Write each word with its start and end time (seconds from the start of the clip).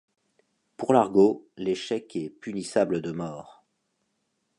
Pour 0.77 0.93
Largo, 0.93 1.47
l'échec 1.57 2.15
est 2.15 2.31
punissable 2.31 3.03
de 3.03 3.11
mort. 3.11 3.63